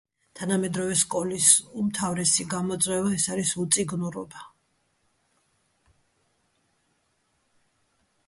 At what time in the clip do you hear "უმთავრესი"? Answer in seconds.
1.81-2.45